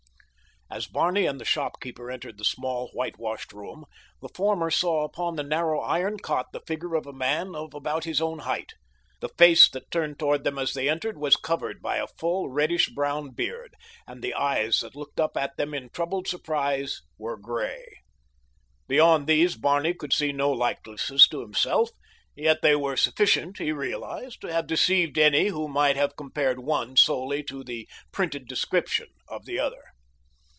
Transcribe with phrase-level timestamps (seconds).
[0.73, 3.83] As Barney and the shopkeeper entered the small, whitewashed room,
[4.21, 8.05] the former saw upon the narrow iron cot the figure of a man of about
[8.05, 8.71] his own height.
[9.19, 12.87] The face that turned toward them as they entered was covered by a full, reddish
[12.87, 13.75] brown beard,
[14.07, 17.83] and the eyes that looked up at them in troubled surprise were gray.
[18.87, 21.89] Beyond these Barney could see no likenesses to himself;
[22.33, 26.95] yet they were sufficient, he realized, to have deceived any who might have compared one
[26.95, 29.83] solely to the printed description of the other.